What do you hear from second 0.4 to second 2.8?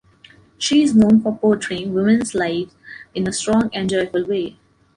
She is known for portraying women's lives